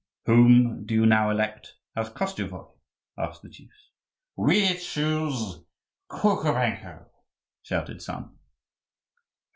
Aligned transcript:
"Whom 0.25 0.83
do 0.87 0.95
you 0.95 1.05
now 1.05 1.29
elect 1.29 1.75
as 1.95 2.09
Koschevoi?" 2.09 2.71
asked 3.19 3.43
the 3.43 3.49
chiefs. 3.51 3.91
"We 4.35 4.73
choose 4.79 5.59
Kukubenko," 6.09 7.05
shouted 7.61 8.01
some. 8.01 8.39